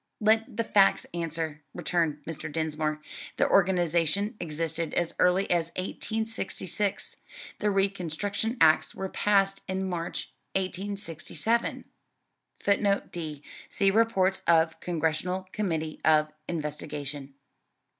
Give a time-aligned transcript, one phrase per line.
[0.19, 2.51] "Let the facts answer," returned Mr.
[2.51, 2.99] Dinsmore:
[3.37, 7.17] "the organization existed as early as 1866;
[7.59, 11.83] the reconstruction acts were passed in March, 1867."[D]
[12.63, 17.35] [Footnote D: See Reports of Congressional Committee of Investigation.